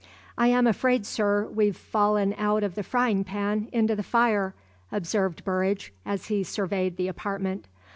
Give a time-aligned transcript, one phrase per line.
[0.35, 4.55] "I am afraid, sir, we've fallen out of the frying pan into the fire,"
[4.91, 7.65] observed Burridge, as he surveyed the apartment.